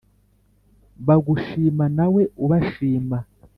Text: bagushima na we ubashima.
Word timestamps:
bagushima 1.07 1.85
na 1.97 2.05
we 2.13 2.23
ubashima. 2.43 3.17